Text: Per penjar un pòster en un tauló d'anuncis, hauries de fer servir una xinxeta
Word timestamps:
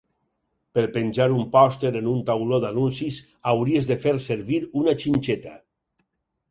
Per 0.77 0.85
penjar 0.95 1.27
un 1.41 1.43
pòster 1.57 1.91
en 2.01 2.09
un 2.13 2.25
tauló 2.31 2.61
d'anuncis, 2.65 3.21
hauries 3.53 3.93
de 3.93 4.01
fer 4.07 4.19
servir 4.31 4.61
una 4.85 4.99
xinxeta 5.07 5.57